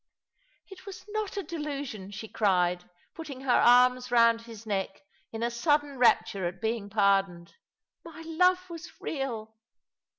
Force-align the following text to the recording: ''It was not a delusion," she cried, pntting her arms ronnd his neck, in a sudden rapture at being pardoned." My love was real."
''It 0.71 0.87
was 0.87 1.05
not 1.09 1.37
a 1.37 1.43
delusion," 1.43 2.09
she 2.09 2.27
cried, 2.27 2.89
pntting 3.15 3.43
her 3.43 3.51
arms 3.51 4.07
ronnd 4.09 4.41
his 4.41 4.65
neck, 4.65 5.03
in 5.31 5.43
a 5.43 5.51
sudden 5.51 5.99
rapture 5.99 6.47
at 6.47 6.59
being 6.59 6.89
pardoned." 6.89 7.53
My 8.03 8.23
love 8.25 8.67
was 8.67 8.99
real." 8.99 9.57